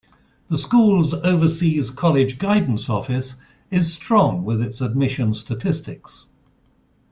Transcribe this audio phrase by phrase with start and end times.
[0.47, 3.35] The school's Overseas College Guidance Office
[3.69, 6.25] is strong with its admission statistics.